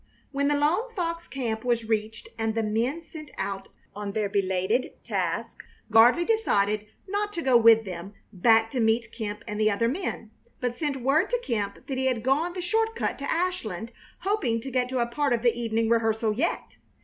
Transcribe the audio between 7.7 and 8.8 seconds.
them back to